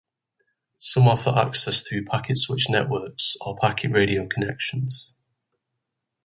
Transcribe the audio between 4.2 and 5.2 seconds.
connections.